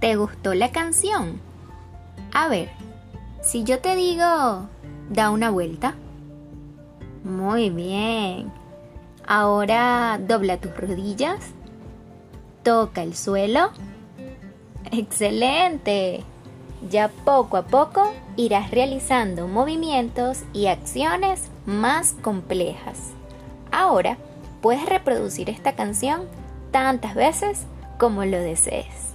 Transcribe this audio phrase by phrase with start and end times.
[0.00, 1.42] ¿Te gustó la canción?
[2.32, 2.70] A ver,
[3.42, 4.66] si yo te digo,
[5.10, 5.94] da una vuelta.
[7.22, 8.50] Muy bien.
[9.26, 11.50] Ahora dobla tus rodillas.
[12.62, 13.72] Toca el suelo.
[14.90, 16.24] Excelente.
[16.90, 23.10] Ya poco a poco irás realizando movimientos y acciones más complejas.
[23.70, 24.16] Ahora
[24.62, 26.22] puedes reproducir esta canción
[26.70, 27.66] tantas veces
[27.98, 29.10] como lo desees.